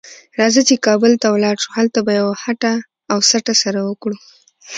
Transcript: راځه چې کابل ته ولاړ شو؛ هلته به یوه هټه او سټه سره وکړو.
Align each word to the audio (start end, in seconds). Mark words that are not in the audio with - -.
راځه 0.39 0.61
چې 0.67 0.83
کابل 0.87 1.11
ته 1.21 1.27
ولاړ 1.31 1.55
شو؛ 1.63 1.69
هلته 1.77 1.99
به 2.05 2.11
یوه 2.19 2.35
هټه 2.43 2.73
او 3.11 3.17
سټه 3.29 3.53
سره 3.63 3.79
وکړو. 3.89 4.17